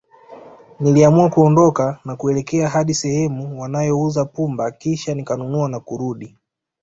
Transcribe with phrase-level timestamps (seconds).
[0.79, 6.35] Niliamua kuondoka na kuelekea hadi sehemu wanayouza pumba Kisha nikanunua na kurudi